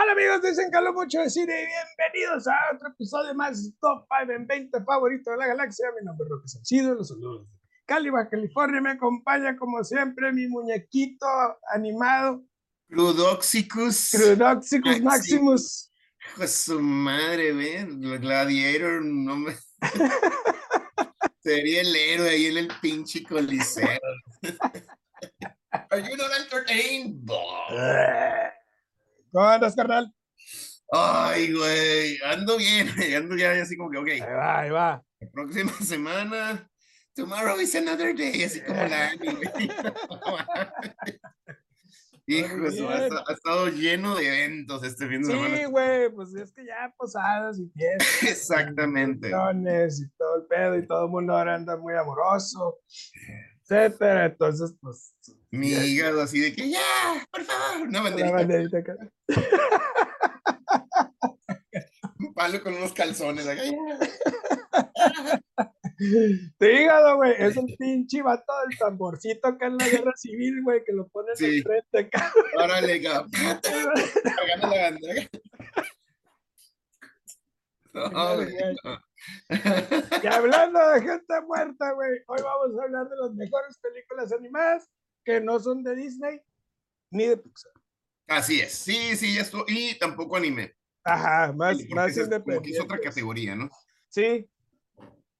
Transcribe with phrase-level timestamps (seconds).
[0.00, 4.32] Hola amigos, dicen que mucho de cine y bienvenidos a otro episodio más Top 5
[4.32, 5.86] en 20 favorito de la galaxia.
[5.98, 8.80] Mi nombre es Roque Sancido, los saludos de Cali, Baja California.
[8.80, 11.26] Me acompaña como siempre mi muñequito
[11.72, 12.44] animado.
[12.88, 14.10] Crudoxicus.
[14.12, 15.92] Crudoxicus Maximus.
[16.28, 19.56] Hijo su madre, ven, Gladiator, no me...
[21.42, 23.98] Sería el héroe ahí en el pinche coliseo.
[25.90, 27.28] Are you not entertained?
[29.38, 30.12] ¿Cómo andas, carnal?
[30.90, 34.08] Ay, güey, ando bien, ando ya así como que, ok.
[34.08, 35.04] Ahí va, ahí va.
[35.20, 36.68] La próxima semana,
[37.14, 39.38] tomorrow is another day, así como la anime.
[42.26, 42.56] Hijo,
[42.88, 45.56] ha, estado lleno de eventos este fin de semana.
[45.56, 48.22] Sí, güey, pues es que ya posadas y fiestas.
[48.24, 49.28] Exactamente.
[49.28, 52.80] Y, y todo el pedo y todo el mundo ahora anda muy amoroso
[53.68, 54.26] etcétera.
[54.26, 55.14] Entonces, pues.
[55.50, 58.30] Mi hígado así de que ya, por favor, una banderita.
[58.30, 58.94] Una banderita acá.
[62.18, 63.62] Un palo con unos calzones acá.
[66.58, 70.84] Tu hígado, güey, es el pinche vato del tamborcito acá en la guerra civil, güey,
[70.84, 71.60] que lo ponen sí.
[71.62, 72.32] frente acá.
[72.56, 73.30] Órale, cabrón.
[78.02, 79.02] La bandera.
[80.22, 84.86] y hablando de gente muerta, güey, hoy vamos a hablar de las mejores películas animadas
[85.28, 86.40] que no son de Disney
[87.10, 87.72] ni de Pixar.
[88.26, 90.74] Así es, sí, sí, esto, y tampoco anime.
[91.04, 92.70] Ajá, más, más es, independiente.
[92.70, 93.70] es otra categoría, ¿no?
[94.08, 94.48] Sí,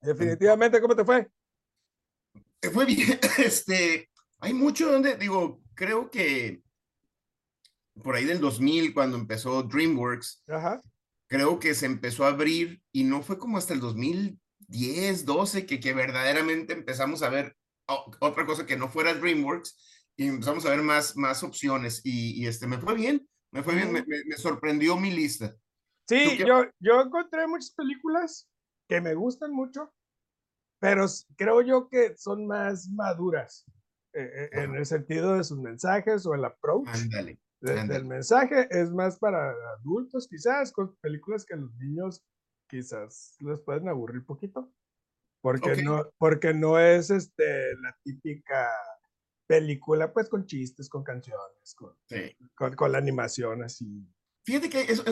[0.01, 1.31] definitivamente, ¿cómo te fue?
[2.61, 6.63] Te fue bien, este, hay mucho donde, digo, creo que
[8.03, 10.83] por ahí del 2000, cuando empezó DreamWorks, Ajá
[11.29, 15.79] creo que se empezó a abrir y no fue como hasta el 2010, 12 que,
[15.79, 17.57] que verdaderamente empezamos a ver
[18.21, 22.67] otra cosa que no fuera DreamWorks y empezamos a ver más, más opciones y, este,
[22.67, 25.55] me fue bien, me fue bien, me, me, sorprendió mi lista.
[26.09, 28.49] Sí, yo, yo encontré muchas películas
[28.89, 29.93] que me gustan mucho,
[30.81, 33.65] pero creo yo que son más maduras
[34.15, 36.89] eh, eh, en el sentido de sus mensajes o el approach.
[36.89, 42.25] Ándale el mensaje es más para adultos, quizás, con películas que a los niños
[42.69, 44.73] quizás les pueden aburrir poquito.
[45.41, 48.69] Porque, no, porque no es este, la típica
[49.47, 54.07] película, pues con chistes, con canciones, con, con, la animación así.
[54.45, 55.03] Fíjate que es,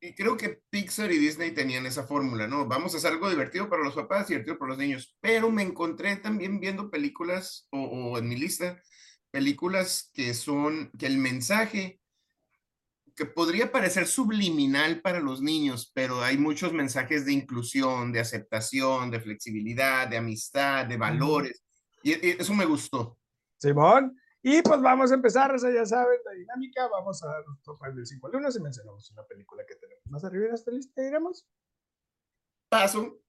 [0.00, 2.66] y creo que Pixar y Disney tenían esa fórmula, ¿no?
[2.66, 5.16] Vamos a hacer algo divertido para los papás y divertido para los niños.
[5.20, 8.80] Pero me encontré también viendo películas o, o en mi lista
[9.30, 11.99] películas que son, que el mensaje,
[13.20, 19.10] que podría parecer subliminal para los niños, pero hay muchos mensajes de inclusión, de aceptación,
[19.10, 21.62] de flexibilidad, de amistad, de valores.
[22.02, 23.18] Y, eso me gustó.
[23.58, 27.44] Simón, y pues vamos a empezar, o sea, ya saben la dinámica, vamos a dar
[27.46, 30.54] los top del 5 al 1, si mencionamos una película que tenemos más arriba en
[30.54, 31.46] esta lista, iremos.
[32.70, 33.20] Paso.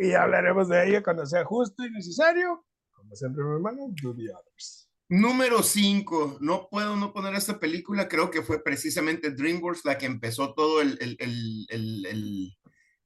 [0.00, 2.66] Y hablaremos de ella cuando sea justo y necesario
[3.12, 4.88] siempre, mi hermano, do the others.
[5.14, 10.06] Número 5, no puedo no poner esta película, creo que fue precisamente DreamWorks la que
[10.06, 12.56] empezó todo el, el, el, el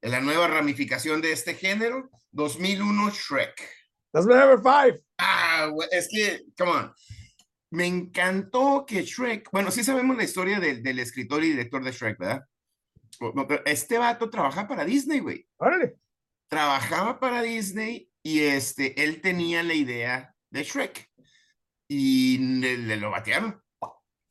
[0.01, 3.69] la nueva ramificación de este género, 2001 Shrek.
[4.11, 4.99] That's my number five.
[5.19, 6.93] Ah, es que, come on.
[7.69, 11.91] Me encantó que Shrek, bueno, sí sabemos la historia del, del escritor y director de
[11.91, 12.41] Shrek, ¿verdad?
[13.65, 15.47] Este vato trabaja para Disney, güey.
[15.57, 15.97] Órale.
[16.47, 21.08] Trabajaba para Disney y este, él tenía la idea de Shrek
[21.89, 23.61] y le, lo batearon.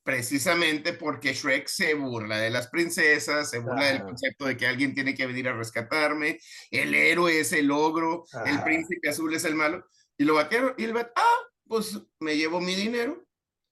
[0.03, 4.95] Precisamente porque Shrek se burla de las princesas, se burla del concepto de que alguien
[4.95, 9.55] tiene que venir a rescatarme, el héroe es el ogro, el príncipe azul es el
[9.55, 9.85] malo,
[10.17, 13.23] y lo batearon, y él va, ah, pues me llevo mi dinero,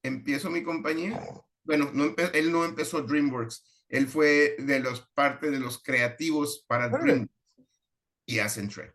[0.02, 1.26] empiezo mi compañía.
[1.64, 6.90] Bueno, no él no empezó DreamWorks, él fue de los parte de los creativos para
[6.90, 7.32] DreamWorks
[8.26, 8.94] y hacen Shrek.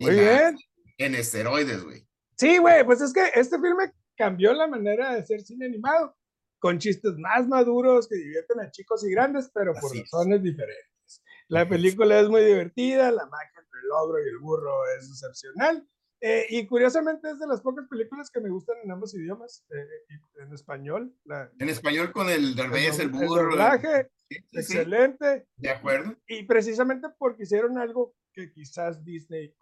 [0.00, 0.58] Muy bien.
[0.98, 2.06] En esteroides, güey.
[2.36, 6.16] Sí, güey, pues es que este filme cambió la manera de ser cine animado,
[6.58, 11.22] con chistes más maduros que divierten a chicos y grandes, pero por razones diferentes.
[11.48, 15.86] La película es muy divertida, la magia entre el ogro y el burro es excepcional.
[16.26, 20.42] Eh, y curiosamente es de las pocas películas que me gustan en ambos idiomas, eh,
[20.42, 21.14] en español.
[21.58, 23.42] en español con el derbez, el, burro.
[23.42, 24.10] El doblaje,
[24.52, 25.46] excelente.
[25.56, 26.16] de acuerdo.
[26.26, 29.54] Y precisamente porque hicieron algo que quizás Disney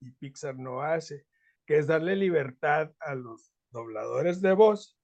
[0.00, 1.26] y Pixar no hace,
[1.66, 4.98] que es darle libertad a los dobladores de voz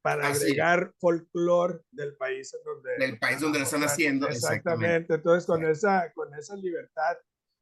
[0.00, 5.14] para agregar folclore del país en donde del país donde lo están haciendo exactamente.
[5.14, 7.16] entonces con esa con esa libertad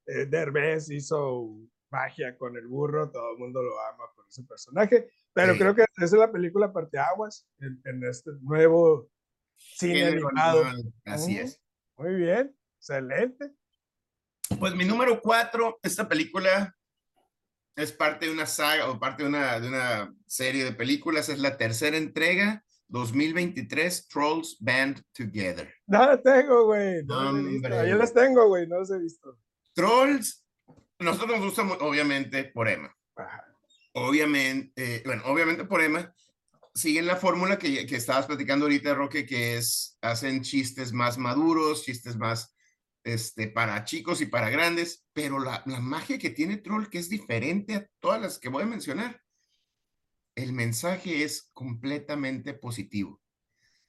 [0.06, 1.48] eh, Derbez hizo
[1.90, 5.82] magia con el burro todo el mundo lo ama por ese personaje pero creo que
[5.96, 9.08] esa es la película parteaguas en, en este nuevo
[9.56, 10.64] cine animado.
[11.04, 11.60] Así es.
[11.96, 13.52] Muy bien, excelente.
[14.58, 16.75] Pues mi número cuatro, esta película
[17.76, 21.38] es parte de una saga o parte de una, de una serie de películas, es
[21.38, 25.72] la tercera entrega 2023 Trolls Band Together.
[25.86, 27.04] No la tengo, güey.
[27.04, 27.32] No
[27.86, 28.66] Yo las tengo, güey.
[28.66, 29.38] No las he visto.
[29.74, 30.44] Trolls,
[30.98, 32.94] nosotros nos gusta obviamente por Emma.
[33.92, 36.14] Obviamente, eh, bueno, obviamente por Emma.
[36.74, 41.84] Siguen la fórmula que, que estabas platicando ahorita, Roque, que es, hacen chistes más maduros,
[41.84, 42.54] chistes más
[43.06, 47.08] este, para chicos y para grandes, pero la, la magia que tiene Troll, que es
[47.08, 49.22] diferente a todas las que voy a mencionar,
[50.34, 53.22] el mensaje es completamente positivo.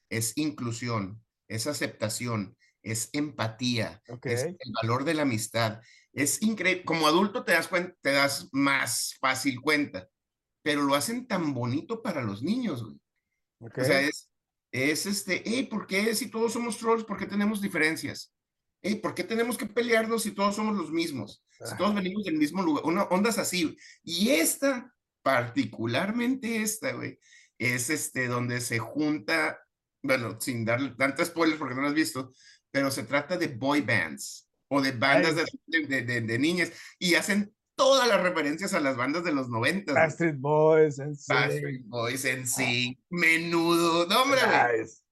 [0.07, 5.81] Es inclusión, es aceptación, es empatía, es el valor de la amistad.
[6.13, 6.85] Es increíble.
[6.85, 10.07] Como adulto te das cuenta, te das más fácil cuenta,
[10.61, 13.01] pero lo hacen tan bonito para los niños, güey.
[13.59, 14.29] O sea, es,
[14.71, 18.31] es este, hey, ¿por qué si todos somos trolls, por qué tenemos diferencias?
[18.81, 21.43] Hey, ¿por qué tenemos que pelearnos si todos somos los mismos?
[21.63, 23.75] Si todos venimos del mismo lugar, una ondas así.
[24.03, 24.93] Y esta
[25.27, 27.19] particularmente esta, güey,
[27.57, 29.59] es este donde se junta,
[30.01, 32.31] bueno, sin dar tantos spoilers porque no lo has visto,
[32.71, 35.45] pero se trata de boy bands o de bandas de,
[35.85, 39.91] de, de, niñas y hacen todas las referencias a las bandas de los 90.
[39.93, 45.06] Backstreet Boys, en Backstreet Boys, en sí, menudo, no, hombre, Y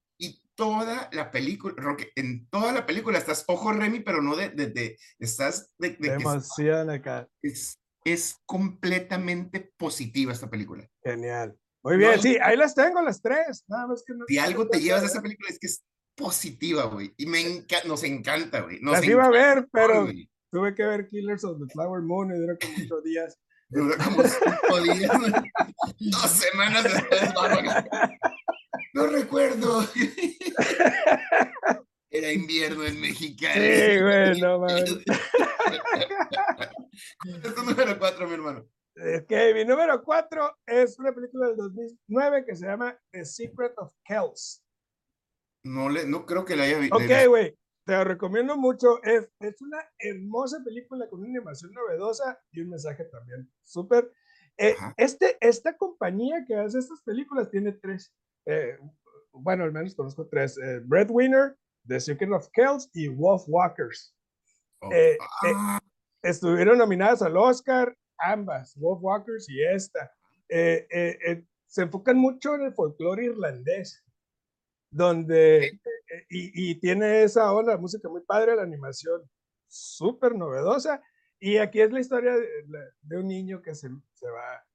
[0.55, 4.67] toda la película, Roque, en toda la película estás ojo Remy, pero no de, de,
[4.67, 7.27] de estás de, de emoción acá.
[7.41, 10.87] Es, es completamente positiva esta película.
[11.03, 11.57] Genial.
[11.83, 13.63] Muy bien, sí, ahí las tengo las tres.
[13.67, 15.83] Nada más que no si algo te llevas de esa película es que es
[16.15, 17.13] positiva, güey.
[17.17, 18.79] Y me nos encanta, güey.
[18.81, 20.07] Las iba a ver, pero
[20.51, 23.39] tuve que ver Killers of the Flower Moon y duró como ocho días.
[23.69, 25.11] Duró como cinco días,
[25.99, 27.21] dos semanas después.
[28.95, 29.81] No recuerdo.
[32.09, 33.45] Era invierno en México.
[33.53, 34.89] Sí, güey, no mames.
[37.43, 38.65] es tu número cuatro, mi hermano?
[38.95, 43.91] Ok, mi número cuatro es una película del 2009 que se llama The Secret of
[44.05, 44.63] Kells.
[45.65, 46.95] No, le, no creo que la haya visto.
[46.95, 47.53] Ok, güey,
[47.85, 49.03] te lo recomiendo mucho.
[49.03, 54.09] Es, es una hermosa película con una animación novedosa y un mensaje también súper.
[54.57, 58.13] Eh, este, esta compañía que hace estas películas tiene tres.
[58.45, 58.77] Eh,
[59.31, 60.57] bueno, al menos conozco tres.
[60.57, 61.57] Eh, Breadwinner,
[61.87, 64.15] The Secret of Kells y Wolf Walkers.
[64.91, 65.79] Eh, ah
[66.25, 70.11] estuvieron nominadas al Oscar, ambas, Wolf Walkers y esta.
[70.49, 74.03] Eh, eh, eh, se enfocan mucho en el folclore irlandés,
[74.89, 75.79] donde,
[76.29, 79.21] y, y, tiene esa onda, música muy padre, la animación
[79.67, 81.01] súper novedosa,
[81.39, 82.47] y aquí es la historia de,
[83.01, 84.65] de un niño que se, se, va,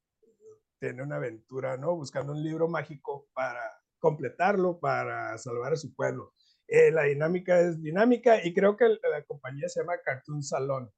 [0.80, 1.94] tiene una aventura, ¿no?
[1.94, 3.60] Buscando un libro mágico para
[3.98, 6.32] completarlo, para salvar a su pueblo.
[6.68, 10.90] la dinámica es dinámica y creo que la compañía se llama Cartoon Salón.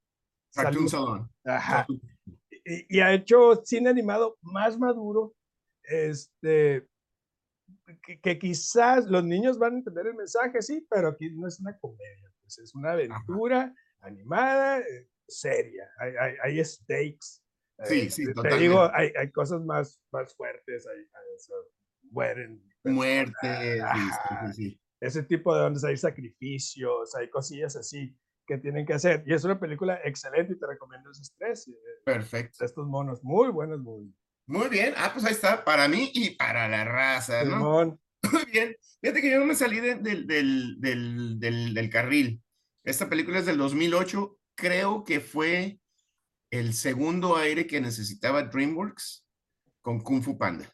[0.54, 1.30] Cartoon Salón.
[1.44, 1.86] Ajá.
[2.64, 5.34] Y, ha hecho cine animado más maduro,
[5.82, 6.86] este,
[8.22, 11.76] que, quizás los niños van a entender el mensaje, sí, pero aquí no es una
[11.78, 17.41] comedia, pues es una aventura animada, eh, seria, hay, hay, hay stakes.
[17.84, 21.04] Sí, eh, sí, Te digo, hay, hay, cosas más, más fuertes, hay,
[22.10, 22.62] mueren.
[22.84, 28.16] Muertes, sí, sí, ese tipo de donde hay sacrificios, hay cosillas así
[28.46, 29.24] que tienen que hacer.
[29.26, 31.68] Y es una película excelente y te recomiendo esos tres.
[31.68, 31.72] Eh,
[32.04, 32.64] Perfecto.
[32.64, 34.14] Estos monos, muy buenos, muy.
[34.46, 34.94] Muy bien.
[34.96, 37.98] Ah, pues ahí está, para mí y para la raza, ¿no?
[38.32, 38.76] Muy bien.
[39.00, 42.42] Fíjate que yo no me salí del, del, del, del, carril.
[42.84, 44.38] Esta película es del 2008.
[44.54, 45.80] Creo que fue
[46.52, 49.24] el segundo aire que necesitaba DreamWorks
[49.80, 50.70] con Kung Fu Panda.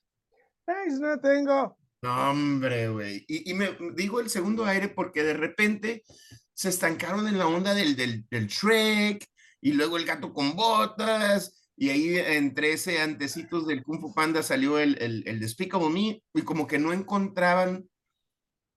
[0.66, 1.78] Ay, no tengo.
[2.02, 3.24] No, hombre, güey.
[3.28, 6.04] Y, y, me digo el segundo aire porque de repente
[6.52, 9.24] se estancaron en la onda del, del, del Shrek
[9.60, 14.42] y luego el gato con botas y ahí entre ese antecitos del Kung Fu Panda
[14.42, 17.88] salió el, el, el Despicable Me y como que no encontraban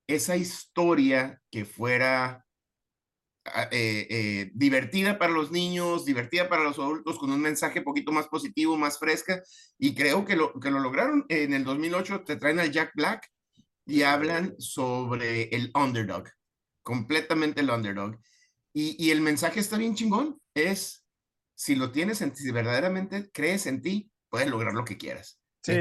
[0.08, 2.46] esa historia que fuera
[3.72, 8.28] eh, eh, divertida para los niños, divertida para los adultos, con un mensaje poquito más
[8.28, 9.42] positivo, más fresca,
[9.78, 11.26] y creo que lo, que lo lograron.
[11.30, 13.28] En el 2008 te traen al Jack Black
[13.86, 16.30] y hablan sobre el underdog,
[16.84, 18.18] completamente el underdog.
[18.74, 21.06] Y, y, el mensaje está bien chingón, es,
[21.56, 25.40] si lo tienes en si verdaderamente crees en ti, puedes lograr lo que quieras.
[25.64, 25.74] Sí,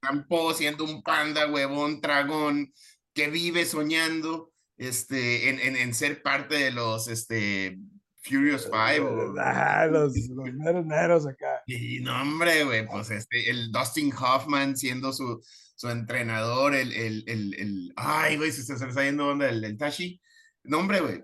[0.00, 2.72] campo siendo un panda, huevón, dragón,
[3.12, 4.49] que vive soñando
[4.80, 7.78] este, en, en, en ser parte de los este,
[8.22, 9.00] Furious Five.
[9.00, 11.62] O, ah, los, los acá.
[11.66, 15.42] Y no, hombre, güey, pues este, el Dustin Hoffman siendo su,
[15.76, 19.76] su entrenador, el, el, el, el ay, güey, se, se, está yendo onda, el, el
[19.76, 20.20] Tashi.
[20.64, 21.22] Nombre, güey.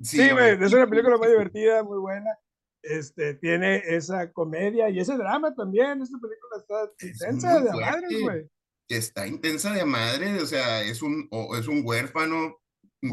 [0.00, 2.30] Sí, güey, es una película muy divertida, muy buena.
[2.82, 6.02] Este, tiene esa comedia y ese drama también.
[6.02, 8.50] Esta película está intensa de madre, güey.
[8.96, 12.58] Está intensa de madre, o sea, es un, es un huérfano,
[13.00, 13.10] el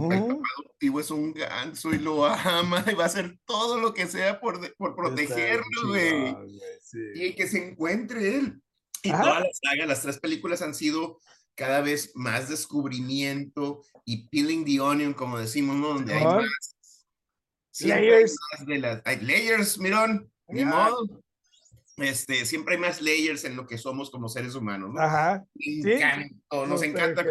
[0.57, 4.39] adoptivo es un ganso y lo ama y va a hacer todo lo que sea
[4.39, 6.35] por, por protegerlo, güey.
[7.15, 8.61] Y que se encuentre él.
[9.01, 11.19] Y toda la saga, las tres películas han sido
[11.55, 15.89] cada vez más descubrimiento y peeling the onion, como decimos, ¿no?
[15.89, 16.75] Donde hay más.
[17.79, 18.35] Layers.
[18.51, 21.23] Hay más de las, hay layers, mirón, ni modo.
[22.01, 25.01] Este, siempre hay más layers en lo que somos como seres humanos, ¿no?
[25.01, 25.45] Ajá.
[26.67, 27.23] nos encanta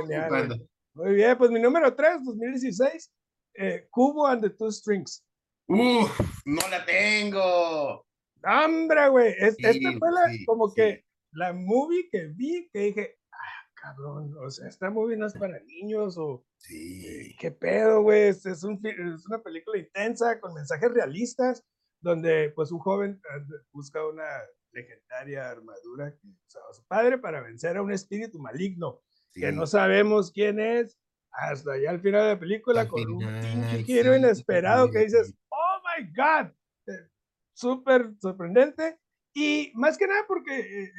[0.95, 3.13] Muy bien, pues mi número 3, 2016,
[3.55, 5.25] eh, Cubo and the Two Strings.
[5.69, 8.07] Uf, no la tengo.
[8.45, 14.35] Hombre, güey, esta fue la, como que la movie que vi que dije, ah, cabrón,
[14.39, 17.37] o sea, esta movie no es para niños o sí.
[17.39, 21.65] qué pedo, güey, es, es, un, es una película intensa con mensajes realistas
[22.01, 24.25] donde pues un joven eh, busca una
[24.73, 29.01] legendaria armadura que usaba su padre para vencer a un espíritu maligno
[29.33, 30.99] que no sabemos quién es
[31.31, 35.81] hasta allá al final de la película con un pinche giro inesperado que dices, oh
[35.85, 36.53] my god,
[36.87, 37.09] eh,
[37.53, 38.99] súper sorprendente
[39.35, 40.93] y más que nada porque eh,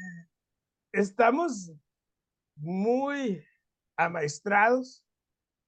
[0.93, 1.71] estamos
[2.55, 3.43] muy
[3.97, 5.03] amaestrados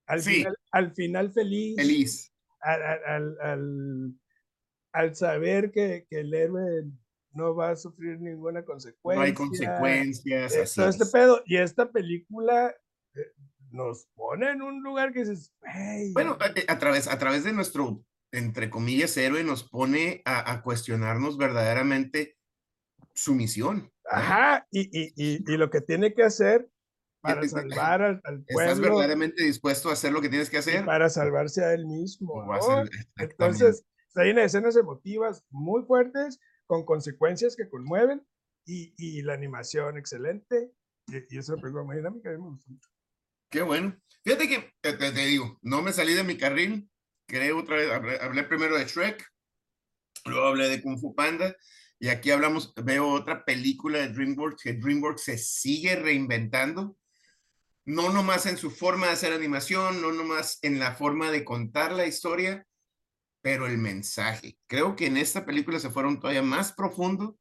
[0.08, 1.76] al, final, al final feliz.
[1.78, 2.34] Feliz.
[2.60, 4.16] Al, al,
[4.94, 6.84] al, saber que, que, el héroe
[7.34, 9.20] no va a sufrir ninguna consecuencia.
[9.20, 10.54] No hay consecuencias.
[10.54, 11.42] Eh, así este pedo.
[11.46, 12.76] Y esta película
[13.16, 13.34] eh,
[13.72, 15.54] nos pone en un lugar que dices,
[16.14, 21.38] bueno, a, través, a través de nuestro, entre comillas, héroe, nos pone a, a cuestionarnos
[21.38, 22.38] verdaderamente
[23.14, 23.92] su misión.
[24.10, 26.70] Ajá, y, y, y, y, lo que tiene que hacer
[27.22, 28.44] para salvar al, pueblo.
[28.48, 30.86] ¿Estás verdaderamente dispuesto a hacer lo que tienes que hacer?
[30.86, 32.44] Para salvarse a él mismo.
[33.18, 33.86] Entonces,
[34.16, 36.40] hay unas escenas emotivas muy fuertes,
[36.72, 38.26] con consecuencias que conmueven,
[38.66, 40.72] y, y la animación excelente,
[41.08, 42.90] y, y es película muy dinámica, a mí me gusta mucho.
[43.50, 44.00] Qué bueno.
[44.24, 46.90] Fíjate que, te, te, digo, no me salí de mi carril,
[47.28, 49.22] creo otra vez, hablé, hablé primero de Shrek,
[50.24, 51.54] luego hablé de Kung Fu Panda,
[52.00, 56.96] y aquí hablamos, veo otra película de DreamWorks, que DreamWorks se sigue reinventando,
[57.84, 61.92] no nomás en su forma de hacer animación, no nomás en la forma de contar
[61.92, 62.66] la historia,
[63.42, 64.58] pero el mensaje.
[64.68, 67.38] Creo que en esta película se fueron todavía más profundo,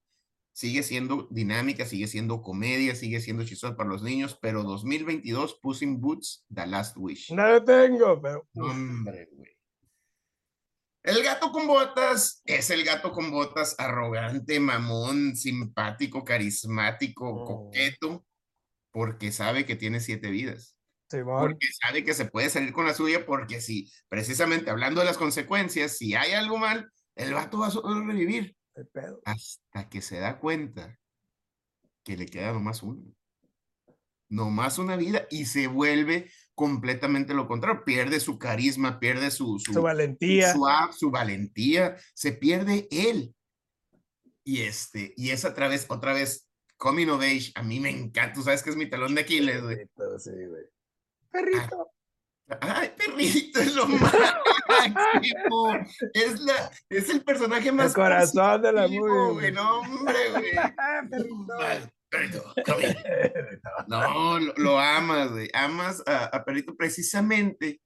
[0.52, 5.82] sigue siendo dinámica, sigue siendo comedia, sigue siendo chistosa para los niños, pero 2022, Puss
[5.82, 7.32] in Boots, The Last Wish.
[7.32, 8.48] No lo tengo, pero...
[8.54, 9.56] Hombre, güey.
[11.02, 17.44] El gato con botas es el gato con botas arrogante, mamón, simpático, carismático, oh.
[17.46, 18.26] coqueto,
[18.90, 20.76] porque sabe que tiene siete vidas.
[21.10, 25.18] Porque sabe que se puede salir con la suya, porque si, precisamente hablando de las
[25.18, 28.56] consecuencias, si hay algo mal, el gato va a revivir.
[29.24, 30.98] Hasta que se da cuenta
[32.04, 33.02] que le queda nomás uno.
[34.28, 39.82] Nomás una vida y se vuelve completamente lo contrario, pierde su carisma, pierde su, su,
[39.82, 40.52] valentía.
[40.52, 40.64] Su,
[40.96, 43.34] su, valentía, se pierde él.
[44.44, 48.32] Y este, y es otra vez, otra vez, Coming of Age, a mí me encanta,
[48.32, 49.78] tú sabes que es mi talón de Aquiles, güey.
[50.18, 50.64] Sí, güey.
[51.30, 51.92] Perrito.
[52.60, 55.78] Ay, perrito, es lo máximo.
[56.14, 57.88] es, la, es el personaje más.
[57.88, 59.52] El corazón de la movie.
[59.52, 60.50] No, hombre, güey.
[61.10, 61.54] perrito.
[62.10, 62.42] Perrito,
[63.86, 65.48] No, lo, amas, güey.
[65.54, 67.80] Amas a, Perrito precisamente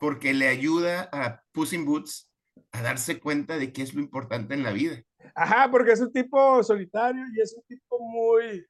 [0.00, 2.28] porque le ayuda a Puss in Boots
[2.72, 5.00] a darse cuenta de qué es lo importante en la vida.
[5.36, 8.66] Ajá, porque es un tipo solitario y es un tipo muy,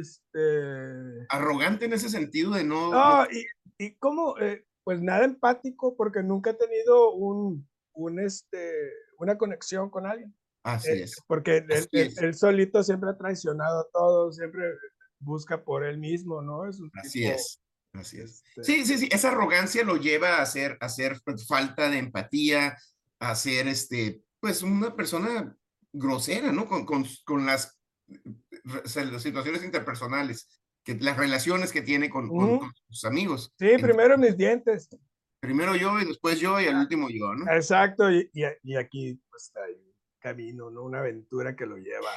[0.00, 1.26] este...
[1.30, 2.92] Arrogante en ese sentido de no...
[2.92, 3.44] No, y,
[3.78, 8.72] y como, eh, pues nada empático porque nunca ha tenido un, un, este,
[9.18, 10.34] una conexión con alguien.
[10.62, 11.16] Así eh, es.
[11.26, 14.62] Porque él, solito siempre ha traicionado a todos, siempre
[15.18, 16.68] busca por él mismo, ¿no?
[16.68, 17.60] Es Así es.
[17.92, 18.42] Así es.
[18.56, 19.08] Este sí, sí, sí.
[19.12, 22.76] Esa arrogancia lo lleva a hacer, a hacer pues, falta de empatía,
[23.20, 25.56] a ser este, pues una persona
[25.92, 26.66] grosera, ¿no?
[26.66, 27.78] Con, con, con las,
[28.64, 30.48] las, situaciones interpersonales,
[30.84, 33.52] que, las relaciones que tiene con, con, sus amigos.
[33.58, 34.88] Sí, primero mis dientes.
[35.40, 37.50] Primero yo y después yo y al último yo, ¿no?
[37.52, 39.74] Exacto, y, y, y aquí pues hay
[40.18, 40.84] camino, ¿no?
[40.84, 42.10] Una aventura que lo lleva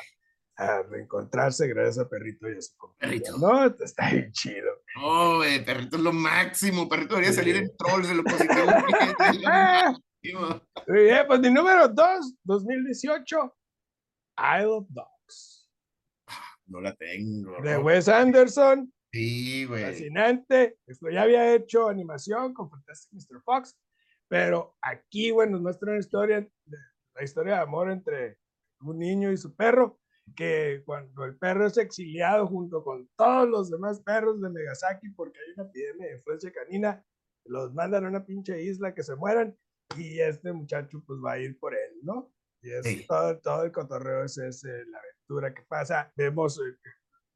[0.57, 3.21] a reencontrarse gracias a Perrito y a su compañero.
[3.23, 3.37] Perrito.
[3.37, 4.71] No, está bien chido.
[5.01, 6.89] Oh, Perrito es lo máximo.
[6.89, 8.65] Perrito debería salir en Trolls de lo positivo.
[10.87, 13.55] Muy bien, pues mi número 2, 2018,
[14.57, 15.16] Isle of Dogs.
[16.67, 17.61] No la tengo.
[17.61, 19.83] De Wes Anderson, Sí, güey.
[19.83, 20.77] Fascinante.
[20.85, 23.41] Esto ya había hecho animación con Fantastic Mr.
[23.41, 23.77] Fox,
[24.27, 26.47] pero aquí, bueno, nos muestra una historia,
[27.15, 28.37] la historia de amor entre
[28.81, 29.99] un niño y su perro,
[30.35, 35.39] que cuando el perro es exiliado junto con todos los demás perros de Megasaki porque
[35.39, 37.03] hay una epidemia de influencia canina,
[37.45, 39.57] los mandan a una pinche isla que se mueran
[39.95, 42.31] y este muchacho pues va a ir por él, ¿no?
[42.61, 46.11] Y es todo, todo el cotorreo es, la aventura que pasa.
[46.15, 46.77] Vemos eh,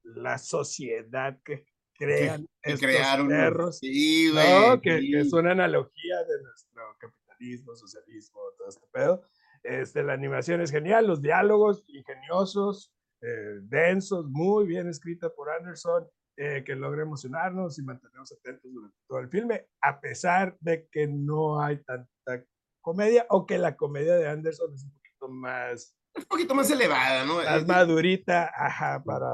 [0.04, 4.82] la sociedad que crean que, estos crearon, perros, sí, ¿no?
[4.82, 9.24] que, es una analogía de nuestro capitalismo, socialismo, todo este pedo.
[9.64, 16.08] Este, la animación es genial, los diálogos ingeniosos, eh, densos, muy bien escrita por Anderson,
[16.38, 21.06] eh, que logra emocionarnos y mantenernos atentos durante todo el filme, a pesar de que
[21.06, 22.44] no hay tanta
[22.82, 26.01] comedia o que la comedia de Anderson es un poquito más...
[26.16, 27.36] Un poquito más elevada, ¿no?
[27.36, 29.28] Más madurita, ajá, para...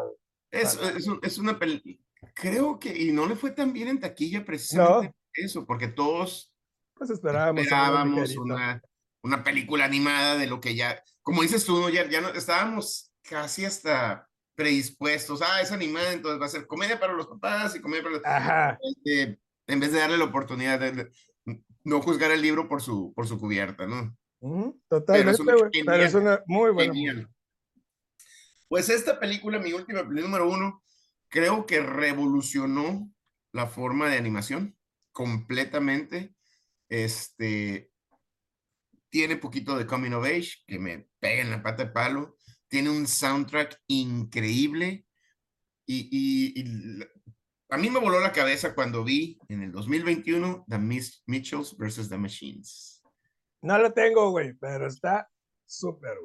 [0.51, 0.79] Es,
[1.23, 1.97] es, una película,
[2.33, 6.53] creo que, y no le fue tan bien en taquilla precisamente eso, porque todos
[6.93, 8.81] pues esperábamos, esperábamos una,
[9.21, 13.65] una película animada de lo que ya, como dices tú, ya, ya no, estábamos casi
[13.65, 18.03] hasta predispuestos, ah, es animada, entonces va a ser comedia para los papás y comedia
[18.03, 18.25] para los...
[18.25, 18.79] Ajá.
[18.81, 21.11] Este, en vez de darle la oportunidad de,
[21.83, 24.17] no juzgar el libro por su, por su cubierta, ¿no?
[24.87, 25.43] Totalmente,
[25.85, 27.29] pero es, una muy buena.
[28.67, 30.83] Pues esta película, mi última película número uno,
[31.29, 33.09] creo que revolucionó
[33.53, 34.77] la forma de animación
[35.11, 36.35] completamente.
[36.89, 37.91] Este,
[39.09, 42.37] tiene poquito de coming of age, que me pega en la pata de palo.
[42.67, 45.05] Tiene un soundtrack increíble.
[45.85, 46.63] Y,
[47.69, 50.77] a mí me voló la cabeza cuando vi en el 2021 The
[51.25, 52.96] Mitchells versus The Machines.
[53.61, 55.29] No lo tengo, güey, pero está
[55.65, 56.17] súper.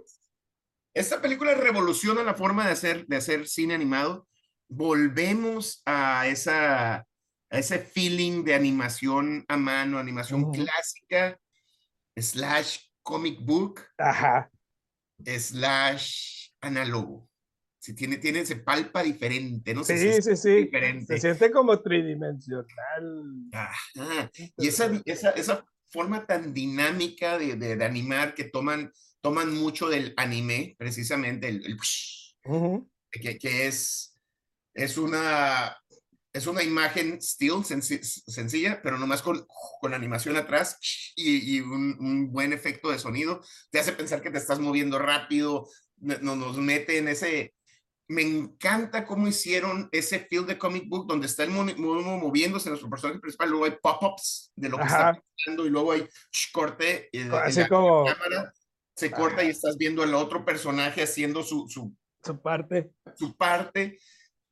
[0.95, 4.29] Esta película revoluciona la forma de hacer, de hacer cine animado.
[4.69, 7.07] Volvemos a, esa, a
[7.51, 11.39] ese feeling de animación a mano, animación clásica,
[12.17, 14.51] slash comic book, Ajá.
[15.25, 17.29] slash análogo.
[17.79, 19.83] Si tiene, tiene, se palpa diferente, ¿no?
[19.83, 20.51] Sí, sí, sí.
[20.51, 21.15] Diferente.
[21.15, 23.49] Se siente como tridimensional.
[23.53, 24.31] Ajá.
[24.57, 30.15] Y esa, esa, esa forma tan dinámica de, de, animar que toman, toman mucho del
[30.17, 31.79] anime, precisamente, el, el
[33.11, 34.19] que, que, es,
[34.75, 35.77] es una
[36.33, 39.47] es una imagen still sencilla, pero nomás con,
[39.81, 40.79] con animación atrás
[41.15, 43.43] y, un, buen efecto de sonido.
[43.71, 47.55] Te hace pensar que te estás moviendo rápido, nos mete en ese...
[48.13, 53.21] Me encanta cómo hicieron ese field de comic book donde está el moviéndose nuestro personaje
[53.21, 56.07] principal, luego hay pop-ups de lo que está pasando y luego hay
[56.53, 57.09] corte.
[57.11, 58.05] Y, Así como...
[58.05, 58.53] cámara
[58.95, 62.93] se corta y estás viendo al otro personaje haciendo su, su, su parte.
[63.17, 63.99] Su parte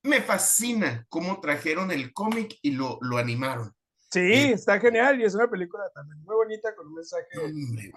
[0.03, 3.75] me fascina cómo trajeron el cómic y lo, lo animaron.
[4.11, 7.27] Sí, está genial y es una película también muy bonita con un mensaje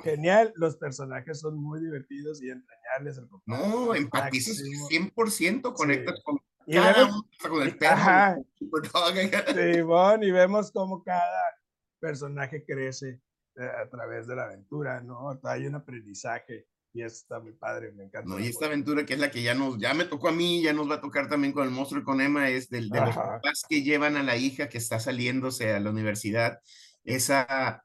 [0.04, 0.52] genial.
[0.56, 2.52] Los personajes son muy divertidos y
[2.98, 3.22] entrañables.
[3.46, 6.40] no, empatizas 100%, conectas con
[6.72, 7.94] cada uno, con el perro.
[7.94, 8.38] Ajá.
[8.58, 8.70] Sí,
[10.22, 11.44] y vemos cómo cada
[12.00, 13.22] personaje crece
[13.56, 15.40] eh, a través de la aventura, ¿no?
[15.44, 18.30] Hay un aprendizaje y está muy padre, me encanta.
[18.30, 20.62] No, y esta aventura que es la que ya nos, ya me tocó a mí,
[20.62, 23.02] ya nos va a tocar también con el monstruo y con Emma, es del, de
[23.02, 26.60] los papás que llevan a la hija que está saliéndose a la universidad,
[27.04, 27.84] esa,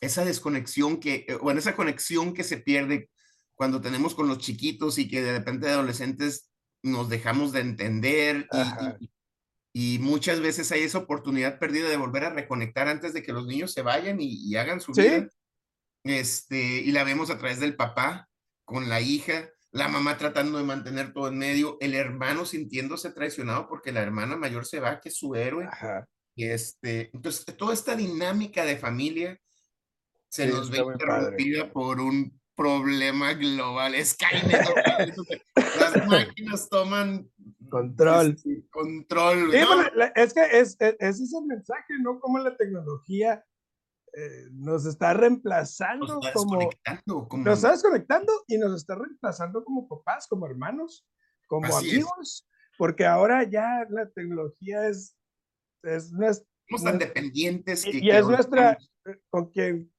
[0.00, 3.10] esa desconexión que, eh, bueno, esa conexión que se pierde
[3.54, 6.50] cuando tenemos con los chiquitos y que de repente de adolescentes
[6.82, 8.46] nos dejamos de entender
[9.72, 13.32] y, y, muchas veces hay esa oportunidad perdida de volver a reconectar antes de que
[13.32, 15.28] los niños se vayan y, hagan su vida.
[16.04, 18.28] Este, y la vemos a través del papá,
[18.64, 23.66] con la hija, la mamá tratando de mantener todo en medio, el hermano sintiéndose traicionado
[23.66, 25.68] porque la hermana mayor se va, que es su héroe.
[26.36, 29.40] Este, entonces, toda esta dinámica de familia
[30.28, 33.94] se nos ve interrumpida por un problema global.
[34.04, 34.66] Skynet,
[35.56, 37.28] las máquinas toman
[37.68, 38.30] control.
[38.36, 39.54] Este, control.
[40.14, 42.20] es que es, es, es, ese mensaje, ¿no?
[42.20, 43.44] Como la tecnología
[44.16, 46.70] eh, nos está reemplazando como,
[47.44, 51.04] Nos está desconectando y nos está reemplazando como papás, como hermanos,
[51.48, 55.16] como amigos, porque ahora ya la tecnología es...
[55.82, 57.84] es Somos tan dependientes.
[57.86, 59.92] y, es nuestra, eh, con quien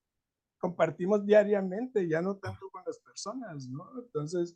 [0.65, 3.87] compartimos diariamente, ya no tanto con las personas, ¿no?
[4.03, 4.55] Entonces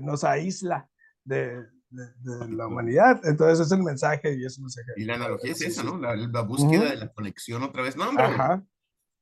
[0.00, 0.90] nos aísla
[1.24, 3.20] de, de, la humanidad.
[3.24, 4.92] Entonces es el mensaje y es un mensaje.
[4.96, 5.98] Y la analogía es esa, ¿no?
[5.98, 7.96] La, búsqueda de la conexión otra vez.
[7.96, 8.64] No, hombre, Ajá.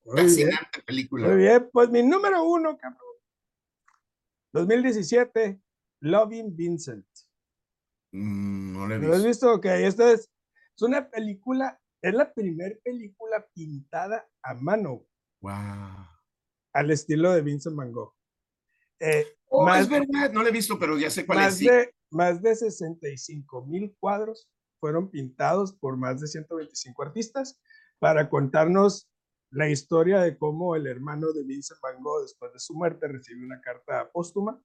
[0.05, 1.29] Fascinante película.
[1.29, 3.03] Muy bien, pues mi número uno, cabrón.
[4.53, 5.61] 2017,
[6.01, 7.07] Loving Vincent.
[8.13, 9.11] Mm, no lo he visto.
[9.11, 9.53] ¿Lo has visto?
[9.53, 10.31] Ok, esta es,
[10.75, 15.05] Es una película, es la primera película pintada a mano.
[15.41, 16.07] Wow.
[16.73, 18.15] Al estilo de Vincent Van Gogh.
[19.01, 21.95] Eh, oh, más, es verdad, no lo he visto, pero ya sé cuál más De,
[22.11, 27.61] más de 65 mil cuadros fueron pintados por más de 125 artistas
[27.99, 29.09] para contarnos
[29.51, 33.45] la historia de cómo el hermano de Vincent Van Gogh, después de su muerte, recibe
[33.45, 34.61] una carta póstuma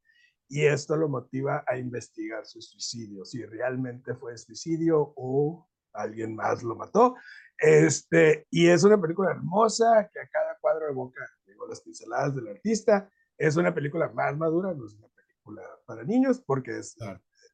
[0.49, 6.63] y esto lo motiva a investigar su suicidio, si realmente fue suicidio o alguien más
[6.63, 7.15] lo mató.
[7.63, 12.49] Este, y es una película hermosa que a cada cuadro evoca digo, las pinceladas del
[12.49, 13.09] artista.
[13.37, 16.77] Es una película más madura, no es una película para niños, porque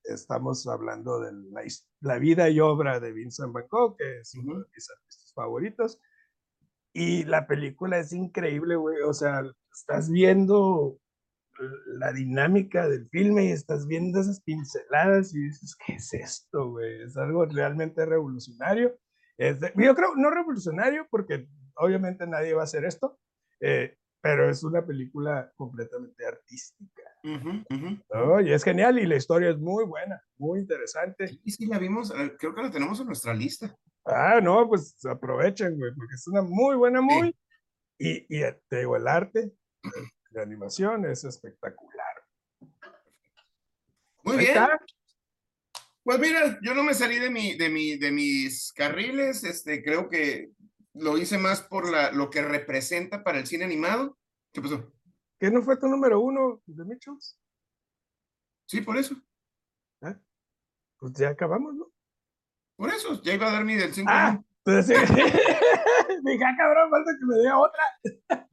[0.06, 1.62] estamos hablando de la,
[2.02, 6.02] la, vida y obra de Vincent Van Gogh, que es uno de mis artistas favoritos.
[6.92, 9.02] Y la película es increíble, güey.
[9.04, 11.00] O sea, estás viendo
[11.86, 17.04] la dinámica del filme y estás viendo esas pinceladas y dices, ¿qué es esto, güey?
[17.04, 18.98] Es algo realmente revolucionario.
[19.40, 23.18] Es yo creo, no revolucionario porque obviamente nadie va a hacer esto,
[23.62, 27.04] eh, pero es una película completamente artística.
[27.24, 31.40] Y es genial y la historia es muy buena, muy interesante.
[31.46, 33.74] Y si la vimos, eh, creo que la tenemos en nuestra lista.
[34.04, 37.34] Ah, no, pues aprovechen, güey, porque es una muy buena, muy.
[37.98, 39.54] Y, y te digo, el arte,
[40.32, 42.24] de animación es espectacular.
[44.24, 44.58] Muy bien.
[46.10, 50.10] Pues mira, yo no me salí de, mi, de, mi, de mis carriles, este, creo
[50.10, 50.50] que
[50.96, 54.18] lo hice más por la, lo que representa para el cine animado.
[54.52, 54.92] ¿Qué pasó?
[55.40, 57.38] ¿Qué no fue tu número uno de Mitchells?
[58.66, 59.18] Sí, por eso.
[60.02, 60.20] ¿Ah?
[60.98, 61.92] Pues ya acabamos, ¿no?
[62.76, 64.98] Por eso, ya iba a dar mi del 5 ah, entonces
[66.24, 67.84] Dije, ah, cabrón, falta que me diga otra.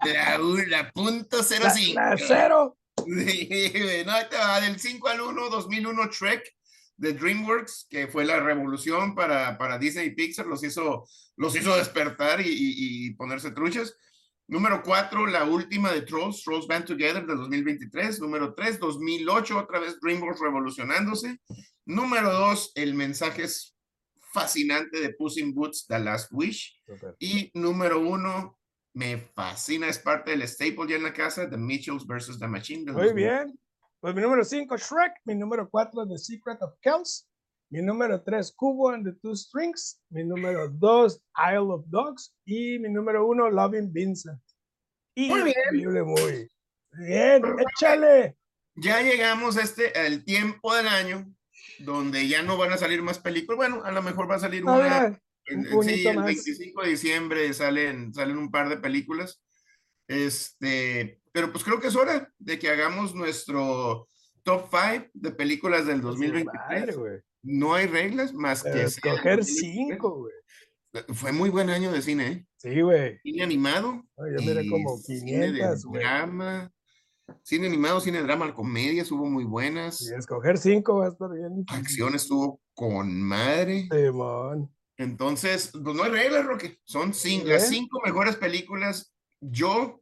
[0.04, 1.94] La, la punto 05.
[1.94, 2.76] La, la cero.
[3.06, 6.56] no, del 5 al 1, 2001 Trek
[6.96, 11.06] de DreamWorks, que fue la revolución para, para Disney y Pixar, los hizo,
[11.36, 13.96] los hizo despertar y, y, y ponerse truchas.
[14.48, 18.20] Número 4, la última de Trolls, Trolls Band Together de 2023.
[18.20, 21.40] Número 3, 2008, otra vez DreamWorks revolucionándose.
[21.84, 23.76] Número 2, el mensaje es
[24.32, 26.80] fascinante de Puss in Boots, The Last Wish.
[27.18, 28.58] Y número uno,
[28.94, 32.92] me fascina, es parte del staple ya en la casa, The Mitchells versus The Machine.
[32.92, 33.58] Muy bien.
[34.00, 35.12] Pues mi número cinco, Shrek.
[35.24, 37.28] Mi número cuatro, The Secret of Kells.
[37.70, 40.00] Mi número tres, Kubo and the Two Strings.
[40.10, 42.34] Mi número dos, Isle of Dogs.
[42.44, 44.40] Y mi número uno, Loving Vincent.
[45.16, 46.04] muy bien.
[46.04, 46.48] Muy
[46.92, 48.36] bien, échale.
[48.76, 51.26] Ya llegamos a este, el tiempo del año
[51.78, 53.56] donde ya no van a salir más películas.
[53.56, 55.20] Bueno, a lo mejor va a salir una.
[55.82, 59.42] sí, el 25 de diciembre salen, salen un par de películas.
[60.08, 64.08] Este, pero pues creo que es hora de que hagamos nuestro
[64.42, 66.96] top 5 de películas del 2023.
[67.42, 70.32] no hay reglas más que escoger 5, güey.
[71.12, 72.46] Fue muy buen año de cine, ¿eh?
[72.56, 73.18] Sí, güey.
[73.22, 74.02] Cine animado.
[74.16, 76.72] yo miré como 500, cine drama,
[77.42, 80.00] Cine animado, cine drama, comedias hubo muy buenas.
[80.00, 81.66] Y escoger cinco va a estar bien.
[81.68, 83.90] Acción estuvo con madre.
[84.96, 86.78] Entonces, pues no hay reglas, Roque.
[86.84, 89.12] Son cinco, las cinco mejores películas.
[89.42, 90.00] Yo,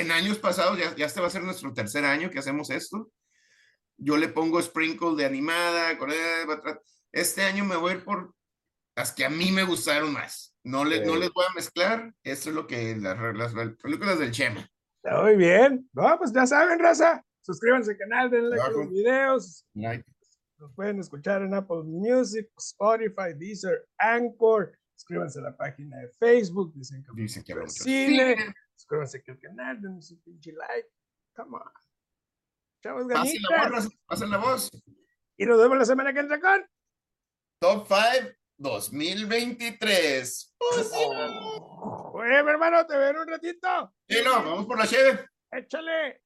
[0.00, 3.10] en años pasados, ya, ya este va a ser nuestro tercer año que hacemos esto.
[3.96, 5.98] Yo le pongo sprinkle de animada.
[7.12, 8.34] Este año me voy a ir por
[8.94, 10.56] las que a mí me gustaron más.
[10.62, 12.12] No, le, no les voy a mezclar.
[12.22, 14.68] Esto es lo que las, las películas del Chema.
[15.22, 15.88] Muy bien.
[15.92, 17.24] No, pues ya saben, raza.
[17.42, 19.66] Suscríbanse al canal, denle like a los videos.
[19.74, 24.76] Nos pueden escuchar en Apple Music, Spotify, Deezer, Anchor.
[24.96, 26.72] Suscríbanse a la página de Facebook.
[26.74, 28.54] Dicen que, Dicen que cine.
[28.78, 30.88] Suscríbanse al canal, denle su pinche like.
[31.34, 31.72] Come on.
[32.80, 33.88] Chavos ganitas.
[34.06, 34.70] Pasen la voz.
[35.36, 36.64] Y nos vemos la semana que entra con
[37.60, 40.56] Top 5 2023.
[42.12, 43.94] Oye, mi hermano, te veo un ratito.
[44.08, 45.26] Sí, no, vamos por la cheve.
[45.50, 46.16] Échale.